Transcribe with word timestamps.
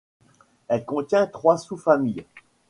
Elle 0.67 0.83
contient 0.83 1.27
trois 1.27 1.59
sous-familles. 1.59 2.25